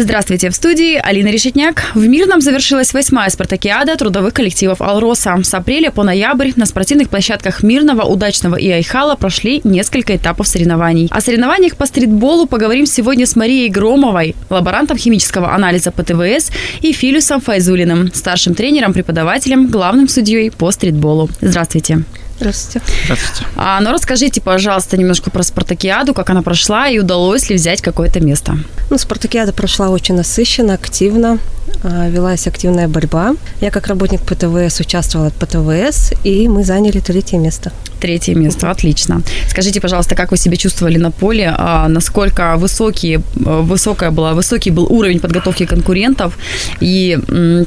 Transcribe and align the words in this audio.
Здравствуйте, 0.00 0.50
в 0.50 0.54
студии 0.54 0.94
Алина 0.94 1.26
Решетняк. 1.26 1.82
В 1.96 2.06
Мирном 2.06 2.40
завершилась 2.40 2.94
восьмая 2.94 3.30
спартакиада 3.30 3.96
трудовых 3.96 4.32
коллективов 4.32 4.80
«Алроса». 4.80 5.36
С 5.42 5.52
апреля 5.52 5.90
по 5.90 6.04
ноябрь 6.04 6.52
на 6.54 6.66
спортивных 6.66 7.10
площадках 7.10 7.64
Мирного, 7.64 8.02
Удачного 8.02 8.54
и 8.54 8.70
Айхала 8.70 9.16
прошли 9.16 9.60
несколько 9.64 10.14
этапов 10.14 10.46
соревнований. 10.46 11.08
О 11.10 11.20
соревнованиях 11.20 11.76
по 11.76 11.84
стритболу 11.84 12.46
поговорим 12.46 12.86
сегодня 12.86 13.26
с 13.26 13.34
Марией 13.34 13.68
Громовой, 13.70 14.36
лаборантом 14.50 14.98
химического 14.98 15.52
анализа 15.52 15.90
ПТВС, 15.90 16.52
и 16.80 16.92
Филюсом 16.92 17.40
Файзулиным, 17.40 18.14
старшим 18.14 18.54
тренером, 18.54 18.92
преподавателем, 18.92 19.66
главным 19.66 20.06
судьей 20.06 20.52
по 20.52 20.70
стритболу. 20.70 21.28
Здравствуйте. 21.40 22.04
Здравствуйте. 22.38 22.86
Здравствуйте. 23.04 23.46
А, 23.56 23.80
ну, 23.80 23.92
расскажите, 23.92 24.40
пожалуйста, 24.40 24.96
немножко 24.96 25.30
про 25.30 25.42
спартакиаду, 25.42 26.14
как 26.14 26.30
она 26.30 26.42
прошла 26.42 26.88
и 26.88 26.98
удалось 26.98 27.50
ли 27.50 27.56
взять 27.56 27.82
какое-то 27.82 28.20
место? 28.20 28.56
Ну, 28.90 28.98
спартакиада 28.98 29.52
прошла 29.52 29.88
очень 29.88 30.14
насыщенно, 30.14 30.74
активно. 30.74 31.38
А, 31.82 32.08
велась 32.08 32.46
активная 32.46 32.86
борьба. 32.86 33.34
Я 33.60 33.70
как 33.70 33.88
работник 33.88 34.20
ПТВС 34.22 34.80
участвовала 34.80 35.30
в 35.30 35.34
ПТВС, 35.34 36.12
и 36.22 36.48
мы 36.48 36.64
заняли 36.64 37.00
третье 37.00 37.38
место. 37.38 37.72
Третье 38.00 38.36
место, 38.36 38.70
отлично. 38.70 39.22
Скажите, 39.48 39.80
пожалуйста, 39.80 40.14
как 40.14 40.30
вы 40.30 40.36
себя 40.36 40.56
чувствовали 40.56 40.98
на 40.98 41.10
поле? 41.10 41.52
А, 41.56 41.88
насколько 41.88 42.56
высокие, 42.56 43.20
высокая 43.34 44.12
была, 44.12 44.34
высокий 44.34 44.70
был 44.70 44.84
уровень 44.84 45.18
подготовки 45.18 45.66
конкурентов 45.66 46.38
и 46.78 47.18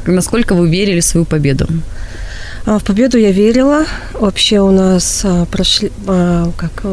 насколько 0.05 0.55
вы 0.55 0.69
верили 0.69 1.01
в 1.01 1.05
свою 1.05 1.25
победу? 1.25 1.67
А, 2.65 2.77
в 2.79 2.83
победу 2.83 3.17
я 3.17 3.31
верила. 3.31 3.85
Вообще 4.13 4.59
у 4.59 4.71
нас 4.71 5.21
а, 5.23 5.45
прошли, 5.45 5.91
а, 6.07 6.51
как 6.57 6.83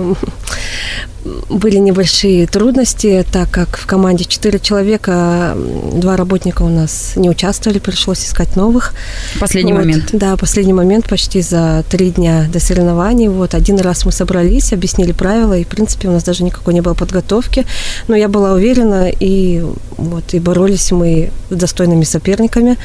были 1.48 1.77
небольшие 1.77 2.47
трудности, 2.47 3.27
так 3.31 3.51
как 3.51 3.77
в 3.77 3.87
команде 3.87 4.25
4 4.25 4.59
человека, 4.61 5.57
два 5.92 6.17
работника 6.17 6.62
у 6.62 6.69
нас 6.69 7.12
не 7.17 7.29
участвовали, 7.29 7.79
пришлось 7.79 8.25
искать 8.25 8.57
новых. 8.57 8.95
Последний 9.39 9.73
вот, 9.73 9.81
момент. 9.81 10.11
Да, 10.12 10.37
последний 10.37 10.73
момент, 10.73 11.09
почти 11.09 11.42
за 11.42 11.85
три 11.89 12.11
дня 12.11 12.47
до 12.53 12.61
соревнований. 12.61 13.29
Вот 13.29 13.55
один 13.55 13.79
раз 13.81 14.05
мы 14.05 14.12
собрались, 14.12 14.73
объяснили 14.73 15.12
правила, 15.12 15.57
и, 15.59 15.64
в 15.64 15.69
принципе, 15.69 16.09
у 16.09 16.12
нас 16.12 16.25
даже 16.25 16.45
никакой 16.45 16.75
не 16.75 16.81
было 16.81 16.95
подготовки. 16.95 17.67
Но 18.07 18.17
я 18.17 18.29
была 18.29 18.53
уверена, 18.53 19.09
и 19.09 19.64
вот 19.97 20.35
и 20.35 20.39
боролись 20.39 20.92
мы 20.92 21.31
с 21.51 21.55
достойными 21.55 22.05
соперниками 22.05 22.79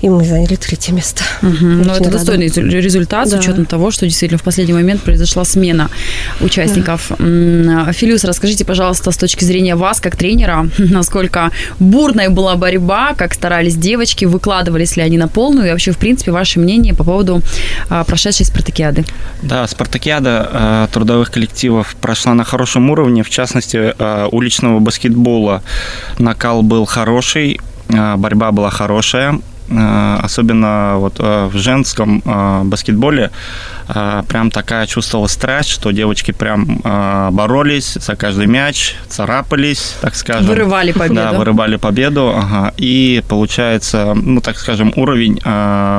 и 0.00 0.08
мы 0.08 0.24
заняли 0.24 0.54
третье 0.54 0.92
место. 0.92 1.24
Угу. 1.42 1.56
Ну, 1.60 1.92
это 1.92 2.10
достойный 2.10 2.46
результат 2.48 3.28
да. 3.28 3.36
с 3.36 3.40
учетом 3.40 3.66
того, 3.66 3.90
что 3.90 4.06
действительно 4.06 4.38
в 4.38 4.42
последний 4.42 4.74
момент 4.74 5.02
произошла 5.02 5.44
смена 5.44 5.90
участников. 6.40 7.10
Да. 7.18 7.92
Филиус, 7.92 8.24
расскажите, 8.24 8.64
пожалуйста, 8.64 9.10
с 9.10 9.16
точки 9.16 9.44
зрения 9.44 9.74
вас, 9.74 10.00
как 10.00 10.16
тренера, 10.16 10.68
насколько 10.78 11.50
бурная 11.80 12.30
была 12.30 12.54
борьба, 12.54 13.14
как 13.14 13.34
старались 13.34 13.76
девочки, 13.76 14.24
выкладывались 14.24 14.96
ли 14.96 15.02
они 15.02 15.18
на 15.18 15.26
полную, 15.26 15.68
и 15.68 15.70
вообще, 15.70 15.90
в 15.90 15.98
принципе, 15.98 16.30
ваше 16.30 16.60
мнение 16.60 16.94
по 16.94 17.02
поводу 17.02 17.42
а, 17.88 18.04
прошедшей 18.04 18.46
спартакиады? 18.46 19.04
Да, 19.42 19.66
спартакиада 19.66 20.48
а, 20.52 20.88
трудовых 20.92 21.32
коллективов 21.32 21.96
прошла 22.00 22.34
на 22.34 22.44
хорошем 22.44 22.88
уровне, 22.90 23.24
в 23.24 23.30
частности, 23.30 23.94
а, 23.98 24.28
уличного 24.30 24.78
баскетбола 24.78 25.62
накал 26.18 26.62
был 26.62 26.84
хороший, 26.84 27.60
борьба 27.88 28.52
была 28.52 28.70
хорошая, 28.70 29.40
Э, 29.40 29.57
особенно 29.70 30.94
вот 30.96 31.16
э, 31.18 31.46
в 31.46 31.56
женском 31.56 32.22
э, 32.24 32.62
баскетболе 32.64 33.30
прям 33.86 34.50
такая 34.50 34.86
чувствовалась 34.86 35.32
страсть, 35.32 35.70
что 35.70 35.92
девочки 35.92 36.30
прям 36.30 36.82
боролись 37.32 37.94
за 37.94 38.16
каждый 38.16 38.46
мяч, 38.46 38.96
царапались, 39.08 39.94
так 40.02 40.14
скажем. 40.14 40.46
Вырывали 40.46 40.92
победу. 40.92 41.14
Да, 41.14 41.32
вырывали 41.32 41.76
победу. 41.76 42.34
Ага. 42.36 42.74
И 42.76 43.22
получается, 43.30 44.12
ну, 44.14 44.42
так 44.42 44.58
скажем, 44.58 44.92
уровень 44.94 45.40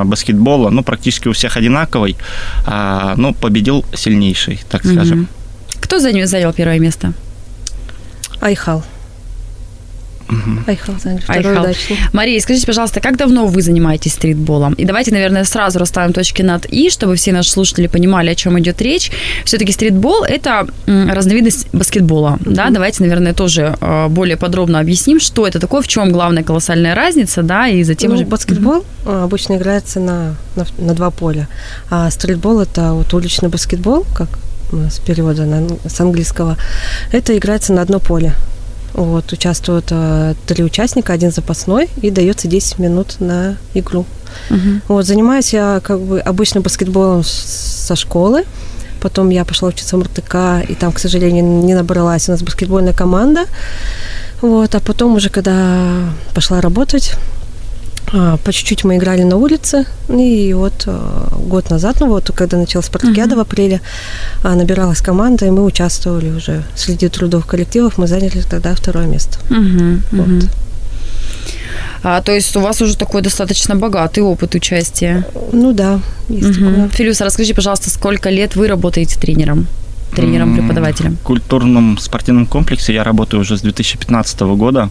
баскетбола, 0.08 0.70
ну, 0.70 0.84
практически 0.84 1.26
у 1.26 1.32
всех 1.32 1.56
одинаковый, 1.56 2.16
но 2.64 3.34
победил 3.40 3.84
сильнейший, 3.92 4.60
так 4.70 4.86
скажем. 4.86 5.26
Кто 5.80 5.98
занял 5.98 6.52
первое 6.52 6.78
место? 6.78 7.12
Айхал. 8.40 8.84
Айхал 10.66 10.94
заняли 11.02 11.22
Айхал. 11.26 11.66
Мария, 12.12 12.40
скажите, 12.40 12.66
пожалуйста, 12.66 13.00
как 13.00 13.16
давно 13.16 13.46
вы 13.46 13.62
занимаетесь 13.62 14.14
стритболом? 14.14 14.74
И 14.74 14.84
давайте, 14.84 15.12
наверное, 15.12 15.44
сразу 15.44 15.78
расставим 15.78 16.12
точки 16.12 16.42
над 16.42 16.66
«и», 16.66 16.90
чтобы 16.90 17.16
все 17.16 17.32
наши 17.32 17.50
слушатели 17.50 17.86
понимали, 17.86 18.30
о 18.30 18.34
чем 18.34 18.58
идет 18.58 18.80
речь. 18.82 19.10
Все-таки 19.44 19.72
стритбол– 19.72 20.24
это 20.28 20.66
разновидность 20.86 21.68
баскетбола. 21.72 22.38
Mm-hmm. 22.40 22.52
Да? 22.54 22.70
Давайте, 22.70 23.02
наверное, 23.02 23.34
тоже 23.34 23.76
а, 23.80 24.08
более 24.08 24.36
подробно 24.36 24.80
объясним, 24.80 25.20
что 25.20 25.46
это 25.46 25.58
такое, 25.58 25.82
в 25.82 25.88
чем 25.88 26.12
главная 26.12 26.42
колоссальная 26.42 26.94
разница, 26.94 27.42
да, 27.42 27.68
и 27.68 27.82
затем 27.82 28.10
ну, 28.10 28.16
уже... 28.16 28.24
Баскетбол 28.24 28.84
mm-hmm. 29.04 29.24
обычно 29.24 29.56
играется 29.56 30.00
на, 30.00 30.36
на, 30.56 30.66
на 30.78 30.94
два 30.94 31.10
поля, 31.10 31.48
а 31.90 32.10
стритбол– 32.10 32.60
это 32.62 32.92
вот 32.92 33.12
уличный 33.14 33.48
баскетбол, 33.48 34.06
как 34.14 34.28
с 34.72 34.98
перевода 35.00 35.44
на, 35.44 35.66
с 35.88 36.00
английского, 36.00 36.56
это 37.12 37.36
играется 37.36 37.72
на 37.72 37.82
одно 37.82 37.98
поле. 37.98 38.34
Вот, 38.94 39.32
участвуют 39.32 39.86
э, 39.90 40.34
три 40.46 40.64
участника, 40.64 41.12
один 41.12 41.30
запасной, 41.30 41.88
и 42.02 42.10
дается 42.10 42.48
10 42.48 42.78
минут 42.78 43.16
на 43.20 43.56
игру. 43.74 44.04
Угу. 44.50 44.80
Вот, 44.88 45.06
занимаюсь 45.06 45.52
я 45.52 45.80
как 45.82 46.00
бы 46.00 46.20
обычным 46.20 46.62
баскетболом 46.62 47.22
со 47.24 47.96
школы. 47.96 48.44
Потом 49.00 49.30
я 49.30 49.44
пошла 49.44 49.68
учиться 49.68 49.96
в 49.96 50.00
МРТК, 50.00 50.62
и 50.68 50.74
там, 50.74 50.92
к 50.92 50.98
сожалению, 50.98 51.44
не 51.44 51.74
набралась 51.74 52.28
у 52.28 52.32
нас 52.32 52.42
баскетбольная 52.42 52.92
команда. 52.92 53.46
Вот, 54.42 54.74
а 54.74 54.80
потом 54.80 55.14
уже, 55.14 55.30
когда 55.30 56.10
пошла 56.34 56.60
работать, 56.60 57.14
по 58.12 58.52
чуть-чуть 58.52 58.84
мы 58.84 58.96
играли 58.96 59.22
на 59.22 59.36
улице, 59.36 59.86
и 60.08 60.52
вот 60.52 60.84
а, 60.86 61.28
год 61.38 61.70
назад, 61.70 61.98
ну 62.00 62.08
вот, 62.08 62.30
когда 62.34 62.56
началась 62.56 62.86
спартакиада 62.86 63.34
uh-huh. 63.34 63.38
в 63.38 63.40
апреле, 63.40 63.80
а, 64.42 64.56
набиралась 64.56 65.00
команда, 65.00 65.46
и 65.46 65.50
мы 65.50 65.64
участвовали 65.64 66.30
уже 66.30 66.64
среди 66.74 67.08
трудовых 67.08 67.46
коллективов, 67.46 67.98
мы 67.98 68.08
заняли 68.08 68.42
тогда 68.50 68.74
второе 68.74 69.06
место. 69.06 69.38
Uh-huh. 69.48 70.00
Вот. 70.10 70.28
Uh-huh. 70.28 70.50
А, 72.02 72.20
то 72.22 72.32
есть 72.32 72.56
у 72.56 72.60
вас 72.60 72.80
уже 72.80 72.96
такой 72.96 73.22
достаточно 73.22 73.76
богатый 73.76 74.20
опыт 74.20 74.54
участия. 74.54 75.24
Ну 75.52 75.72
да, 75.72 76.00
есть 76.28 76.58
угу. 76.58 76.70
такое. 76.70 76.88
Филюса, 76.88 77.24
расскажи, 77.24 77.54
пожалуйста, 77.54 77.90
сколько 77.90 78.30
лет 78.30 78.56
вы 78.56 78.68
работаете 78.68 79.20
тренером? 79.20 79.66
Тренером-преподавателем? 80.16 81.16
В 81.16 81.20
культурном 81.20 81.98
спортивном 81.98 82.46
комплексе 82.46 82.94
я 82.94 83.04
работаю 83.04 83.42
уже 83.42 83.56
с 83.56 83.60
2015 83.60 84.40
года. 84.40 84.88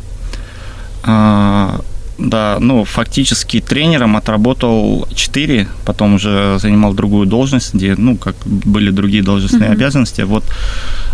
Да, 2.19 2.57
ну, 2.59 2.83
фактически 2.83 3.61
тренером 3.61 4.17
отработал 4.17 5.07
4, 5.15 5.67
потом 5.85 6.15
уже 6.15 6.57
занимал 6.59 6.93
другую 6.93 7.25
должность, 7.25 7.73
где, 7.73 7.95
ну, 7.95 8.17
как 8.17 8.35
были 8.45 8.91
другие 8.91 9.23
должностные 9.23 9.69
mm-hmm. 9.69 9.73
обязанности. 9.73 10.21
Вот 10.21 10.43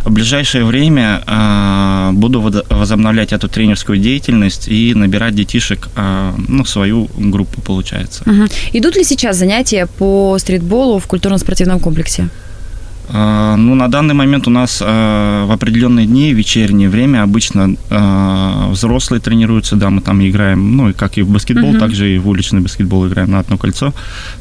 в 0.04 0.12
ближайшее 0.12 0.66
время 0.66 1.24
э, 1.28 2.12
буду 2.14 2.42
возобновлять 2.42 3.34
эту 3.34 3.48
тренерскую 3.48 4.00
деятельность 4.00 4.68
и 4.68 4.94
набирать 4.96 5.36
детишек, 5.36 5.90
э, 5.96 6.34
ну, 6.48 6.64
в 6.64 6.70
свою 6.70 7.08
группу, 7.18 7.62
получается. 7.62 8.24
Угу. 8.26 8.46
Идут 8.74 8.96
ли 8.96 9.04
сейчас 9.04 9.38
занятия 9.38 9.88
по 9.98 10.38
стритболу 10.40 11.00
в 11.00 11.08
культурно-спортивном 11.08 11.80
комплексе? 11.80 12.30
А, 13.10 13.56
ну, 13.56 13.76
на 13.76 13.88
данный 13.88 14.14
момент 14.14 14.48
у 14.48 14.50
нас 14.52 14.82
в 14.82 15.52
определенные 15.52 16.06
дни, 16.06 16.34
вечернее 16.34 16.90
время, 16.90 17.24
обычно 17.24 17.76
взрослые 18.72 19.22
тренируются, 19.22 19.76
да, 19.76 19.90
мы 19.90 20.02
там 20.02 20.22
играем, 20.28 20.76
ну, 20.76 20.90
и 20.90 20.94
как 20.94 21.18
и 21.18 21.22
в 21.22 21.30
баскетбол, 21.30 21.76
uh-huh. 21.76 21.80
также 21.80 22.16
и 22.16 22.18
в 22.18 22.28
уличный 22.28 22.62
баскетбол 22.62 23.08
играем 23.08 23.32
на 23.32 23.40
одно 23.40 23.58
кольцо. 23.58 23.94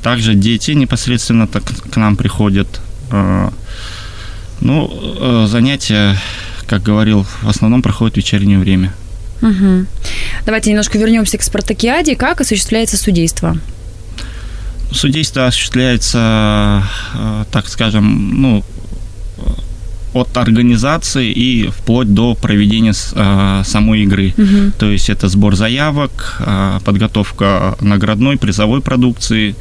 Также 0.03 0.35
дети 0.35 0.73
непосредственно 0.73 1.47
так 1.47 1.65
к 1.65 1.97
нам 1.97 2.17
приходят. 2.17 2.81
Ну, 4.61 5.47
занятия, 5.47 6.17
как 6.67 6.83
говорил, 6.83 7.27
в 7.43 7.49
основном 7.49 7.83
проходят 7.83 8.15
в 8.15 8.17
вечернее 8.17 8.59
время. 8.59 8.95
Угу. 9.43 9.87
Давайте 10.47 10.71
немножко 10.71 10.97
вернемся 10.97 11.37
к 11.37 11.43
спартакиаде. 11.43 12.17
Как 12.17 12.41
осуществляется 12.41 12.97
судейство? 12.97 13.59
Судейство 14.95 15.47
осуществляется, 15.47 16.85
э, 17.15 17.45
так 17.51 17.69
скажем, 17.69 18.41
ну, 18.41 18.65
от 20.13 20.37
организации 20.37 21.33
и 21.33 21.69
вплоть 21.69 22.15
до 22.15 22.37
проведения 22.37 22.93
э, 22.93 23.63
самой 23.65 24.03
игры. 24.03 24.33
Угу. 24.39 24.73
То 24.79 24.91
есть 24.91 25.11
это 25.11 25.29
сбор 25.29 25.57
заявок, 25.57 26.37
э, 26.39 26.79
подготовка 26.85 27.77
наградной, 27.81 28.37
призовой 28.37 28.81
продукции, 28.81 29.57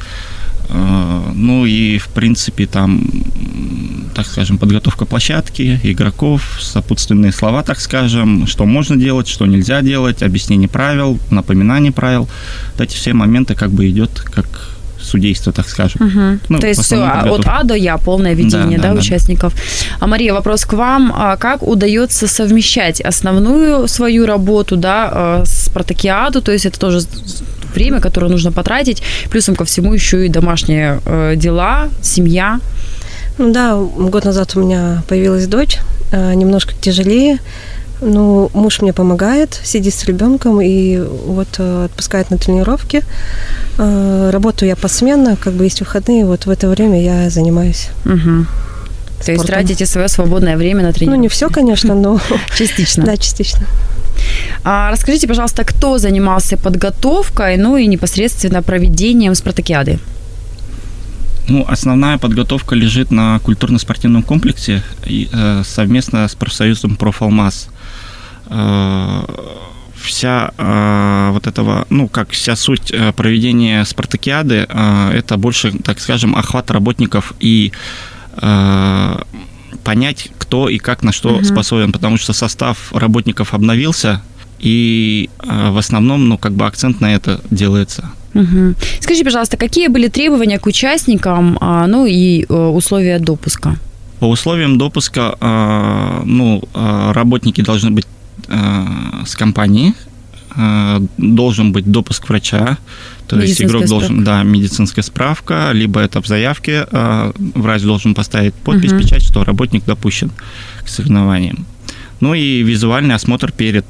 ну 1.34 1.66
и, 1.66 1.98
в 1.98 2.08
принципе, 2.08 2.66
там 2.66 3.06
так 4.14 4.26
скажем, 4.26 4.58
подготовка 4.58 5.04
площадки, 5.04 5.80
игроков, 5.82 6.58
сопутственные 6.60 7.32
слова, 7.32 7.62
так 7.62 7.80
скажем, 7.80 8.46
что 8.46 8.64
можно 8.64 8.96
делать, 8.96 9.28
что 9.28 9.44
нельзя 9.44 9.82
делать, 9.82 10.22
объяснение 10.22 10.68
правил, 10.68 11.18
напоминание 11.30 11.92
правил. 11.92 12.28
Вот 12.72 12.80
эти 12.80 12.94
все 12.96 13.12
моменты 13.12 13.54
как 13.54 13.70
бы 13.70 13.88
идет 13.90 14.20
как 14.20 14.74
судейство, 15.04 15.52
так 15.52 15.68
скажем. 15.68 16.06
Угу. 16.06 16.38
Ну, 16.48 16.58
То 16.58 16.66
есть 16.66 16.82
все 16.82 17.02
от 17.02 17.46
А 17.46 17.62
до 17.62 17.74
Я, 17.74 17.98
полное 17.98 18.34
ведение 18.34 18.78
да, 18.78 18.88
да, 18.88 18.94
да, 18.94 19.00
участников. 19.00 19.54
А 20.00 20.06
Мария, 20.06 20.32
вопрос 20.32 20.64
к 20.64 20.72
вам. 20.72 21.12
А 21.14 21.36
как 21.36 21.62
удается 21.62 22.26
совмещать 22.26 23.00
основную 23.00 23.88
свою 23.88 24.26
работу 24.26 24.76
да, 24.76 25.40
э, 25.42 25.44
с 25.44 25.64
спартакиаду, 25.74 26.40
то 26.40 26.52
есть 26.52 26.66
это 26.66 26.78
тоже 26.78 27.00
время, 27.74 28.00
которое 28.00 28.28
нужно 28.28 28.52
потратить, 28.52 29.02
плюсом 29.30 29.56
ко 29.56 29.64
всему 29.64 29.92
еще 29.92 30.26
и 30.26 30.28
домашние 30.28 31.00
э, 31.04 31.34
дела, 31.36 31.88
семья. 32.00 32.60
Ну 33.38 33.52
да, 33.52 33.74
год 33.76 34.24
назад 34.24 34.54
у 34.54 34.60
меня 34.60 35.02
появилась 35.08 35.48
дочь, 35.48 35.78
э, 36.12 36.34
немножко 36.34 36.72
тяжелее. 36.80 37.38
Ну, 38.06 38.50
муж 38.52 38.82
мне 38.82 38.92
помогает, 38.92 39.60
сидит 39.64 39.94
с 39.94 40.04
ребенком 40.04 40.60
и 40.60 40.98
вот 40.98 41.48
э, 41.58 41.84
отпускает 41.86 42.30
на 42.30 42.36
тренировки. 42.36 43.02
Э, 43.78 44.30
работаю 44.30 44.68
я 44.68 44.76
посменно, 44.76 45.36
как 45.36 45.54
бы 45.54 45.64
есть 45.64 45.80
выходные, 45.80 46.26
вот 46.26 46.46
в 46.46 46.50
это 46.50 46.68
время 46.68 47.02
я 47.02 47.30
занимаюсь. 47.30 47.88
Угу. 48.04 48.46
То 49.24 49.32
есть 49.32 49.46
тратите 49.46 49.86
свое 49.86 50.08
свободное 50.08 50.56
время 50.56 50.82
на 50.82 50.92
тренировки? 50.92 51.16
Ну, 51.16 51.22
не 51.22 51.28
все, 51.28 51.48
конечно, 51.48 51.94
но... 51.94 52.20
Частично. 52.58 53.04
Да, 53.04 53.16
частично. 53.16 53.66
А 54.64 54.90
расскажите, 54.90 55.26
пожалуйста, 55.26 55.64
кто 55.64 55.98
занимался 55.98 56.56
подготовкой, 56.56 57.56
ну 57.56 57.76
и 57.76 57.86
непосредственно 57.86 58.62
проведением 58.62 59.34
спартакиады? 59.34 59.98
Ну, 61.48 61.64
основная 61.68 62.18
подготовка 62.18 62.74
лежит 62.74 63.10
на 63.10 63.38
культурно-спортивном 63.40 64.22
комплексе 64.22 64.82
и, 65.06 65.28
э, 65.30 65.62
совместно 65.64 66.26
с 66.26 66.34
профсоюзом 66.34 66.96
«Профалмаз». 66.96 67.68
Э, 68.46 69.24
вся 70.04 70.52
э, 70.58 71.30
вот 71.32 71.46
этого, 71.46 71.86
ну, 71.90 72.08
как 72.08 72.30
вся 72.30 72.56
суть 72.56 72.90
э, 72.92 73.12
проведения 73.12 73.84
спартакиады, 73.84 74.66
э, 74.68 75.10
это 75.14 75.36
больше, 75.36 75.72
так 75.72 76.00
скажем, 76.00 76.36
охват 76.36 76.70
работников 76.70 77.32
и 77.40 77.72
э, 78.36 79.16
понять, 79.82 80.28
кто 80.38 80.68
и 80.68 80.78
как 80.78 81.02
на 81.02 81.12
что 81.12 81.36
угу. 81.36 81.44
способен, 81.44 81.92
потому 81.92 82.18
что 82.18 82.32
состав 82.32 82.92
работников 82.92 83.54
обновился, 83.54 84.22
и 84.58 85.30
э, 85.38 85.70
в 85.70 85.78
основном, 85.78 86.28
ну, 86.28 86.38
как 86.38 86.52
бы 86.52 86.66
акцент 86.66 87.00
на 87.00 87.14
это 87.14 87.40
делается. 87.50 88.10
Угу. 88.34 88.74
Скажи, 89.00 89.24
пожалуйста, 89.24 89.56
какие 89.56 89.88
были 89.88 90.08
требования 90.08 90.58
к 90.58 90.66
участникам, 90.66 91.56
а, 91.60 91.86
ну 91.86 92.04
и 92.04 92.44
э, 92.48 92.54
условия 92.54 93.18
допуска? 93.18 93.76
По 94.18 94.26
условиям 94.26 94.76
допуска, 94.78 95.36
э, 95.40 96.22
ну, 96.24 96.62
работники 96.74 97.62
должны 97.62 97.90
быть 97.90 98.06
с 98.46 99.36
компании, 99.36 99.94
должен 101.18 101.72
быть 101.72 101.90
допуск 101.90 102.28
врача, 102.28 102.78
то 103.26 103.40
есть 103.40 103.60
игрок 103.60 103.86
должен, 103.86 104.20
справка. 104.20 104.24
да, 104.24 104.42
медицинская 104.44 105.02
справка, 105.02 105.70
либо 105.72 106.00
это 106.00 106.22
в 106.22 106.26
заявке, 106.26 106.86
врач 107.54 107.82
должен 107.82 108.14
поставить 108.14 108.54
подпись, 108.54 108.92
угу. 108.92 109.00
печать, 109.00 109.22
что 109.24 109.42
работник 109.44 109.84
допущен 109.84 110.30
к 110.84 110.88
соревнованиям. 110.88 111.66
Ну 112.20 112.34
и 112.34 112.62
визуальный 112.62 113.14
осмотр 113.14 113.50
перед 113.50 113.84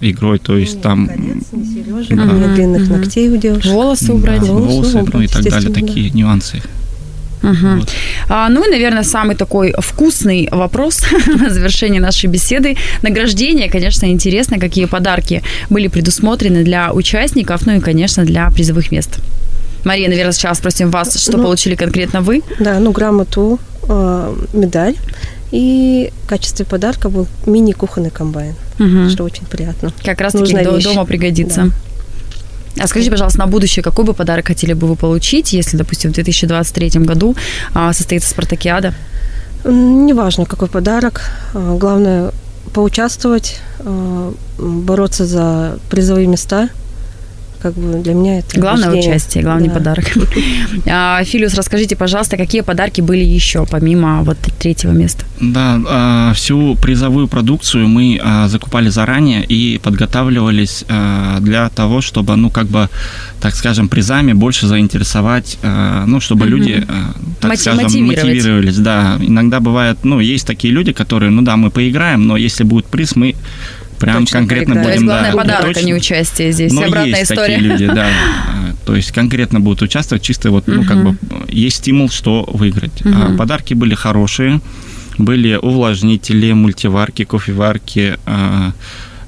игрой, 0.00 0.38
то 0.38 0.56
есть 0.56 0.76
не 0.76 0.82
там... 0.82 1.08
Колец, 1.08 1.52
не 1.52 1.64
сережек, 1.64 2.16
да. 2.16 2.54
длинных 2.54 2.82
угу. 2.84 2.96
ногтей 2.96 3.28
у 3.28 3.36
девушек. 3.36 3.70
Волосы 3.70 4.12
убрать. 4.12 4.40
Да, 4.40 4.46
волосы, 4.46 4.68
волосы 4.68 4.98
убрать, 4.98 5.14
ну 5.14 5.20
и 5.20 5.26
так 5.26 5.42
далее, 5.44 5.70
такие 5.70 6.10
да. 6.10 6.18
нюансы. 6.18 6.62
Угу. 7.42 7.78
Вот. 7.78 7.88
А, 8.28 8.48
ну 8.48 8.64
и, 8.66 8.70
наверное, 8.70 9.02
самый 9.02 9.36
такой 9.36 9.74
вкусный 9.78 10.48
вопрос 10.50 11.02
на 11.26 11.50
завершение 11.50 12.00
нашей 12.00 12.26
беседы. 12.26 12.76
Награждение, 13.02 13.70
конечно, 13.70 14.06
интересно, 14.06 14.58
какие 14.58 14.86
подарки 14.86 15.42
были 15.70 15.88
предусмотрены 15.88 16.64
для 16.64 16.92
участников, 16.92 17.66
ну 17.66 17.76
и, 17.76 17.80
конечно, 17.80 18.24
для 18.24 18.50
призовых 18.50 18.92
мест. 18.92 19.18
Мария, 19.84 20.08
наверное, 20.08 20.32
сейчас 20.32 20.58
спросим 20.58 20.90
вас, 20.90 21.18
что 21.18 21.36
ну, 21.36 21.44
получили 21.44 21.74
конкретно 21.74 22.20
вы? 22.20 22.42
Да, 22.60 22.78
ну, 22.78 22.92
грамоту, 22.92 23.58
э, 23.88 24.34
медаль 24.52 24.94
и 25.52 26.10
в 26.24 26.28
качестве 26.28 26.64
подарка 26.64 27.10
был 27.10 27.26
мини-кухонный 27.46 28.10
комбайн, 28.10 28.54
угу. 28.78 29.10
что 29.10 29.24
очень 29.24 29.44
приятно. 29.44 29.92
Как 30.02 30.20
раз 30.20 30.32
таки 30.32 30.54
до, 30.54 30.82
дома 30.82 31.04
пригодится. 31.04 31.64
Да. 31.64 31.70
А 32.78 32.86
скажите, 32.86 33.10
пожалуйста, 33.10 33.38
на 33.38 33.46
будущее, 33.46 33.82
какой 33.82 34.04
бы 34.04 34.14
подарок 34.14 34.46
хотели 34.46 34.72
бы 34.72 34.86
вы 34.86 34.96
получить, 34.96 35.52
если, 35.52 35.76
допустим, 35.76 36.10
в 36.10 36.14
2023 36.14 37.00
году 37.00 37.36
а, 37.74 37.92
состоится 37.92 38.30
спартакиада? 38.30 38.94
Неважно, 39.64 40.44
какой 40.46 40.68
подарок. 40.68 41.22
А, 41.54 41.76
главное 41.76 42.32
поучаствовать, 42.72 43.60
а, 43.80 44.32
бороться 44.58 45.26
за 45.26 45.78
призовые 45.90 46.26
места– 46.26 46.68
как 47.62 47.74
бы 47.74 48.02
для 48.02 48.14
меня 48.14 48.38
это 48.40 48.60
Главное 48.60 48.86
рождение. 48.88 49.10
участие, 49.10 49.44
главный 49.44 49.68
да. 49.68 49.74
подарок. 49.74 50.04
А, 50.86 51.22
Филиус, 51.24 51.54
расскажите, 51.54 51.96
пожалуйста, 51.96 52.36
какие 52.36 52.62
подарки 52.62 53.00
были 53.00 53.24
еще, 53.24 53.66
помимо 53.66 54.22
вот 54.22 54.36
третьего 54.58 54.90
места? 54.92 55.24
Да, 55.40 55.80
а, 55.88 56.32
всю 56.34 56.74
призовую 56.76 57.28
продукцию 57.28 57.88
мы 57.88 58.20
а, 58.22 58.48
закупали 58.48 58.88
заранее 58.88 59.44
и 59.44 59.78
подготавливались 59.78 60.84
для 61.40 61.68
того, 61.68 62.00
чтобы, 62.00 62.36
ну, 62.36 62.50
как 62.50 62.66
бы, 62.66 62.88
так 63.40 63.54
скажем, 63.54 63.88
призами 63.88 64.32
больше 64.32 64.66
заинтересовать, 64.66 65.58
ну, 66.06 66.20
чтобы 66.20 66.46
люди, 66.46 66.84
так 67.40 67.52
Мотив- 67.52 67.74
скажем, 67.74 68.06
мотивировались. 68.06 68.76
Да, 68.76 69.16
иногда 69.20 69.60
бывает, 69.60 69.98
ну, 70.04 70.20
есть 70.20 70.46
такие 70.46 70.72
люди, 70.72 70.92
которые, 70.92 71.30
ну 71.30 71.42
да, 71.42 71.56
мы 71.56 71.70
поиграем, 71.70 72.26
но 72.26 72.36
если 72.36 72.64
будет 72.64 72.86
приз, 72.86 73.16
мы 73.16 73.34
прям 74.02 74.24
Точно 74.24 74.40
конкретно 74.40 74.74
будем... 74.74 74.84
То 74.84 74.90
есть 74.92 75.04
главное 75.04 75.32
да, 75.32 75.38
подарок, 75.38 75.66
точно. 75.66 75.80
а 75.80 75.84
не 75.84 75.94
участие 75.94 76.52
здесь. 76.52 76.72
Но 76.72 76.82
Обратная 76.82 77.06
есть 77.06 77.30
история. 77.30 77.54
такие 77.54 77.70
люди, 77.70 77.86
да. 77.86 78.08
То 78.84 78.96
есть 78.96 79.12
конкретно 79.12 79.60
будут 79.60 79.82
участвовать, 79.82 80.24
чисто 80.24 80.50
вот, 80.50 80.66
ну, 80.66 80.84
как 80.84 81.04
бы 81.04 81.16
есть 81.48 81.76
стимул, 81.76 82.10
что 82.10 82.44
выиграть. 82.52 83.02
А 83.04 83.36
подарки 83.36 83.74
были 83.74 83.94
хорошие, 83.94 84.60
были 85.18 85.54
увлажнители, 85.54 86.52
мультиварки, 86.52 87.24
кофеварки, 87.24 88.16
а, 88.26 88.72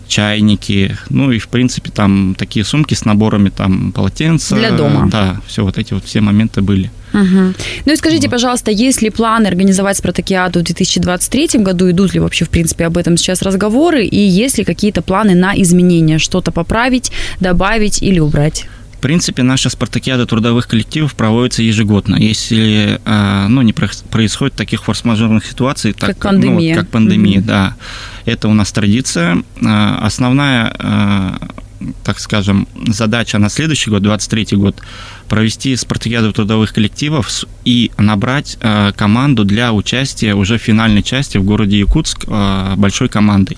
чайники, 0.08 0.96
ну 1.08 1.30
и, 1.30 1.38
в 1.38 1.48
принципе, 1.48 1.90
там 1.90 2.34
такие 2.36 2.64
сумки 2.64 2.94
с 2.94 3.04
наборами 3.04 3.50
там 3.50 3.92
полотенца. 3.92 4.56
Для 4.56 4.72
дома. 4.72 5.08
Да, 5.08 5.40
все 5.46 5.62
вот 5.62 5.78
эти 5.78 5.94
вот 5.94 6.04
все 6.04 6.20
моменты 6.20 6.62
были. 6.62 6.90
Угу. 7.14 7.54
Ну 7.86 7.92
и 7.92 7.96
скажите, 7.96 8.26
вот. 8.26 8.32
пожалуйста, 8.32 8.70
есть 8.70 9.00
ли 9.00 9.10
планы 9.10 9.46
организовать 9.46 9.96
спартакиаду 9.96 10.60
в 10.60 10.62
2023 10.64 11.60
году? 11.60 11.90
Идут 11.90 12.12
ли 12.12 12.20
вообще, 12.20 12.44
в 12.44 12.50
принципе, 12.50 12.86
об 12.86 12.98
этом 12.98 13.16
сейчас 13.16 13.42
разговоры? 13.42 14.04
И 14.04 14.18
есть 14.18 14.58
ли 14.58 14.64
какие-то 14.64 15.00
планы 15.00 15.34
на 15.34 15.54
изменения? 15.54 16.18
Что-то 16.18 16.50
поправить, 16.50 17.12
добавить 17.40 18.02
или 18.02 18.18
убрать? 18.18 18.66
В 18.98 19.00
принципе, 19.04 19.42
наша 19.42 19.68
спартакиада 19.68 20.26
трудовых 20.26 20.66
коллективов 20.66 21.14
проводится 21.14 21.62
ежегодно. 21.62 22.16
Если 22.16 22.98
а, 23.04 23.48
ну, 23.48 23.60
не 23.62 23.74
происходит 23.74 24.56
таких 24.56 24.82
форс-мажорных 24.82 25.44
ситуаций, 25.46 25.92
так, 25.92 26.10
как 26.10 26.18
пандемия, 26.18 26.74
ну, 26.74 26.80
как 26.80 26.90
пандемия 26.90 27.40
mm 27.40 27.44
да, 27.44 27.74
это 28.24 28.48
у 28.48 28.54
нас 28.54 28.72
традиция. 28.72 29.42
А, 29.62 29.98
основная 30.02 30.74
а, 30.78 31.36
так 32.02 32.20
скажем, 32.20 32.66
задача 32.88 33.38
на 33.38 33.48
следующий 33.48 33.90
год, 33.90 34.02
23 34.02 34.56
год, 34.56 34.76
провести 35.28 35.76
спартакиаду 35.76 36.32
трудовых 36.32 36.72
коллективов 36.72 37.44
и 37.64 37.90
набрать 37.98 38.58
э, 38.60 38.92
команду 38.96 39.44
для 39.44 39.72
участия 39.72 40.34
уже 40.34 40.58
в 40.58 40.62
финальной 40.62 41.02
части 41.02 41.38
в 41.38 41.44
городе 41.44 41.78
Якутск 41.78 42.24
э, 42.26 42.74
большой 42.76 43.08
командой. 43.08 43.56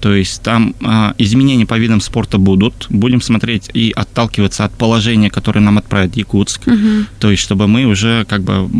То 0.00 0.14
есть 0.14 0.42
там 0.42 0.74
э, 0.80 1.12
изменения 1.18 1.66
по 1.66 1.78
видам 1.78 2.00
спорта 2.00 2.38
будут. 2.38 2.86
Будем 2.88 3.20
смотреть 3.20 3.70
и 3.74 3.92
отталкиваться 3.94 4.64
от 4.64 4.72
положения, 4.72 5.30
которое 5.30 5.60
нам 5.60 5.78
отправит 5.78 6.16
Якутск. 6.16 6.66
Угу. 6.66 7.04
То 7.18 7.30
есть 7.30 7.42
чтобы 7.42 7.68
мы 7.68 7.84
уже 7.84 8.24
как 8.24 8.42
бы 8.42 8.70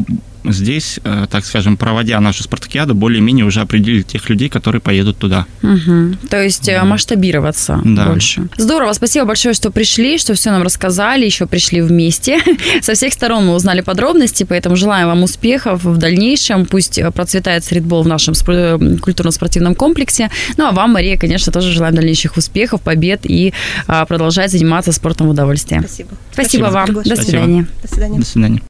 здесь, 0.45 1.01
э, 1.05 1.27
так 1.31 1.45
скажем, 1.45 1.77
проводя 1.77 2.21
нашу 2.21 2.43
спартакиаду, 2.43 2.95
более-менее 2.95 3.45
уже 3.45 3.61
определили 3.61 4.03
тех 4.03 4.29
людей, 4.29 4.49
которые 4.49 4.81
поедут 4.81 5.19
туда. 5.19 5.47
Угу. 5.63 6.29
То 6.29 6.43
есть 6.43 6.67
да. 6.67 6.85
масштабироваться 6.85 7.81
да. 7.85 8.07
больше. 8.07 8.49
Здорово, 8.57 8.93
спасибо 8.93 9.27
большое, 9.27 9.55
что 9.55 9.71
пришли, 9.71 10.19
что 10.19 10.35
все 10.35 10.51
нам 10.51 10.63
рассказали, 10.63 11.25
еще 11.25 11.47
пришли 11.47 11.83
вместе. 11.83 12.41
Со 12.83 12.95
всех 12.95 13.13
сторон 13.13 13.47
мы 13.47 13.55
узнали 13.55 13.81
подробности, 13.81 14.45
поэтому 14.45 14.77
желаем 14.77 15.09
вам 15.09 15.23
успехов 15.23 15.85
в 15.85 15.97
дальнейшем. 15.97 16.67
Пусть 16.67 16.99
э, 16.99 17.11
процветает 17.11 17.65
стритбол 17.65 18.03
в 18.03 18.09
нашем 18.09 18.35
культурно-спортивном 18.99 19.75
комплексе. 19.75 20.31
Ну, 20.57 20.67
а 20.67 20.73
вам, 20.73 20.93
Мария, 20.93 21.17
конечно, 21.17 21.53
тоже 21.53 21.73
желаем 21.73 21.95
дальнейших 21.95 22.37
успехов, 22.37 22.81
побед 22.81 23.21
и 23.25 23.53
продолжать 24.09 24.51
заниматься 24.51 24.93
спортом 24.93 25.29
в 25.29 25.31
удовольствие. 25.31 25.81
Спасибо. 25.81 26.11
Спасибо, 26.33 26.71
спасибо 26.71 26.95
вам. 26.95 27.05
До 27.05 27.17
свидания. 27.17 27.67
До 27.83 27.89
свидания. 27.89 28.19
До 28.19 28.27
свидания. 28.27 28.70